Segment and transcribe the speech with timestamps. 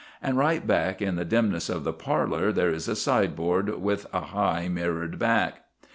[0.19, 4.21] And right back in the dimness of the parlour there is a sideboard with a
[4.21, 5.61] high mirrored back.